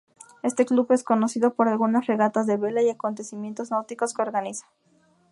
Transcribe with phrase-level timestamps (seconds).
[0.41, 4.65] Este club es conocido por algunas regatas de vela y acontecimientos náuticos que organiza.